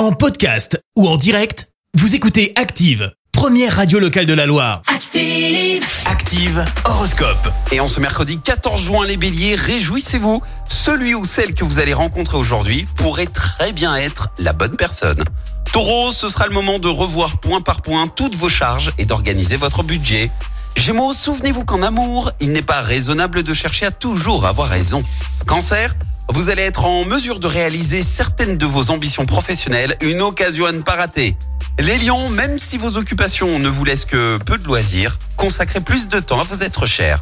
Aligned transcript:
En 0.00 0.12
podcast 0.12 0.82
ou 0.96 1.06
en 1.06 1.18
direct, 1.18 1.68
vous 1.92 2.14
écoutez 2.14 2.54
Active, 2.56 3.12
première 3.32 3.76
radio 3.76 3.98
locale 3.98 4.24
de 4.24 4.32
la 4.32 4.46
Loire. 4.46 4.80
Active. 4.86 5.84
Active 6.06 6.64
Horoscope. 6.86 7.52
Et 7.70 7.80
en 7.80 7.86
ce 7.86 8.00
mercredi 8.00 8.38
14 8.38 8.82
juin, 8.82 9.04
les 9.04 9.18
béliers, 9.18 9.56
réjouissez-vous. 9.56 10.42
Celui 10.66 11.14
ou 11.14 11.26
celle 11.26 11.54
que 11.54 11.64
vous 11.64 11.80
allez 11.80 11.92
rencontrer 11.92 12.38
aujourd'hui 12.38 12.86
pourrait 12.96 13.26
très 13.26 13.72
bien 13.72 13.94
être 13.94 14.30
la 14.38 14.54
bonne 14.54 14.74
personne. 14.74 15.22
Taureau, 15.70 16.12
ce 16.12 16.30
sera 16.30 16.46
le 16.46 16.54
moment 16.54 16.78
de 16.78 16.88
revoir 16.88 17.38
point 17.38 17.60
par 17.60 17.82
point 17.82 18.06
toutes 18.08 18.36
vos 18.36 18.48
charges 18.48 18.92
et 18.96 19.04
d'organiser 19.04 19.56
votre 19.56 19.82
budget. 19.82 20.30
Gémeaux, 20.78 21.12
souvenez-vous 21.12 21.66
qu'en 21.66 21.82
amour, 21.82 22.32
il 22.40 22.48
n'est 22.54 22.62
pas 22.62 22.80
raisonnable 22.80 23.42
de 23.42 23.52
chercher 23.52 23.84
à 23.84 23.92
toujours 23.92 24.46
avoir 24.46 24.70
raison. 24.70 25.02
Cancer, 25.46 25.94
vous 26.32 26.48
allez 26.48 26.62
être 26.62 26.84
en 26.84 27.04
mesure 27.04 27.40
de 27.40 27.46
réaliser 27.46 28.02
certaines 28.02 28.56
de 28.56 28.66
vos 28.66 28.90
ambitions 28.90 29.26
professionnelles, 29.26 29.96
une 30.00 30.20
occasion 30.20 30.66
à 30.66 30.72
ne 30.72 30.80
pas 30.80 30.94
rater. 30.94 31.36
Les 31.78 31.98
lions, 31.98 32.28
même 32.30 32.58
si 32.58 32.78
vos 32.78 32.96
occupations 32.96 33.58
ne 33.58 33.68
vous 33.68 33.84
laissent 33.84 34.04
que 34.04 34.36
peu 34.38 34.56
de 34.56 34.64
loisirs, 34.64 35.18
consacrez 35.36 35.80
plus 35.80 36.08
de 36.08 36.20
temps 36.20 36.40
à 36.40 36.44
vous 36.44 36.62
être 36.62 36.86
cher. 36.86 37.18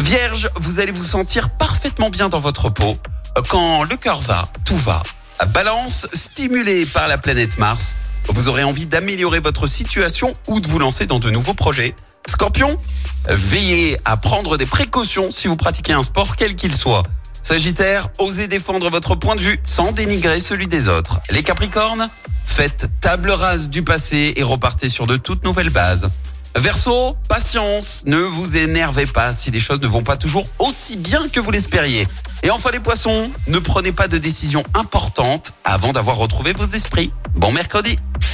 Vierge, 0.00 0.50
vous 0.56 0.78
allez 0.78 0.92
vous 0.92 1.02
sentir 1.02 1.48
parfaitement 1.58 2.10
bien 2.10 2.28
dans 2.28 2.40
votre 2.40 2.70
peau. 2.70 2.92
Quand 3.48 3.82
le 3.82 3.96
cœur 3.96 4.20
va, 4.20 4.44
tout 4.64 4.76
va. 4.76 5.02
Balance, 5.48 6.06
stimulé 6.12 6.86
par 6.86 7.08
la 7.08 7.18
planète 7.18 7.58
Mars, 7.58 7.96
vous 8.28 8.48
aurez 8.48 8.62
envie 8.62 8.86
d'améliorer 8.86 9.40
votre 9.40 9.66
situation 9.66 10.32
ou 10.48 10.60
de 10.60 10.68
vous 10.68 10.78
lancer 10.78 11.06
dans 11.06 11.18
de 11.18 11.30
nouveaux 11.30 11.54
projets. 11.54 11.96
Scorpion, 12.28 12.78
veillez 13.28 13.98
à 14.04 14.16
prendre 14.16 14.56
des 14.56 14.66
précautions 14.66 15.30
si 15.30 15.48
vous 15.48 15.56
pratiquez 15.56 15.92
un 15.92 16.02
sport 16.02 16.36
quel 16.36 16.54
qu'il 16.54 16.74
soit. 16.74 17.02
Sagittaire, 17.44 18.08
osez 18.18 18.46
défendre 18.46 18.88
votre 18.88 19.16
point 19.16 19.36
de 19.36 19.40
vue 19.42 19.60
sans 19.64 19.92
dénigrer 19.92 20.40
celui 20.40 20.66
des 20.66 20.88
autres. 20.88 21.20
Les 21.30 21.42
Capricornes, 21.42 22.08
faites 22.42 22.86
table 23.02 23.30
rase 23.30 23.68
du 23.68 23.82
passé 23.82 24.32
et 24.36 24.42
repartez 24.42 24.88
sur 24.88 25.06
de 25.06 25.18
toutes 25.18 25.44
nouvelles 25.44 25.68
bases. 25.68 26.10
Verseau, 26.56 27.14
patience, 27.28 28.02
ne 28.06 28.16
vous 28.16 28.56
énervez 28.56 29.04
pas 29.04 29.32
si 29.32 29.50
les 29.50 29.60
choses 29.60 29.82
ne 29.82 29.86
vont 29.86 30.02
pas 30.02 30.16
toujours 30.16 30.44
aussi 30.58 30.96
bien 30.96 31.28
que 31.28 31.38
vous 31.38 31.50
l'espériez. 31.50 32.08
Et 32.42 32.50
enfin 32.50 32.70
les 32.70 32.80
poissons, 32.80 33.30
ne 33.48 33.58
prenez 33.58 33.92
pas 33.92 34.08
de 34.08 34.16
décisions 34.16 34.62
importantes 34.72 35.52
avant 35.64 35.92
d'avoir 35.92 36.16
retrouvé 36.16 36.54
vos 36.54 36.64
esprits. 36.64 37.12
Bon 37.34 37.52
mercredi 37.52 37.98